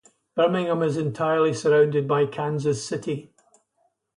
[0.35, 3.35] Birmingham is entirely surrounded by Kansas City.